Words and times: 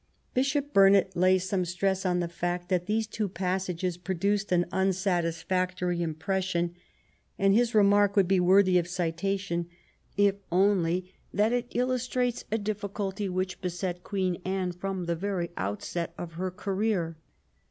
''Bishop 0.33 0.73
Burnet 0.73 1.15
lays 1.15 1.47
some 1.47 1.63
stress 1.63 2.07
on 2.07 2.21
the 2.21 2.27
fact 2.27 2.69
that 2.69 2.87
these 2.87 3.05
two 3.05 3.29
pas 3.29 3.65
sages 3.65 3.97
produced 3.97 4.51
an 4.51 4.65
unsatisfactory 4.71 6.01
impression, 6.01 6.73
and 7.37 7.53
his 7.53 7.75
remark 7.75 8.15
would 8.15 8.27
be 8.27 8.39
worthy 8.39 8.79
of 8.79 8.87
citation 8.87 9.69
if 10.17 10.37
only 10.51 11.13
that 11.31 11.53
it 11.53 11.67
illustrates 11.75 12.45
adifficulty 12.51 13.29
which 13.29 13.61
beset 13.61 14.03
Queen 14.03 14.41
Anne 14.43 14.71
from 14.71 15.05
the 15.05 15.15
very 15.15 15.51
outset 15.55 16.15
of 16.17 16.33
her 16.33 16.49
career. 16.49 17.15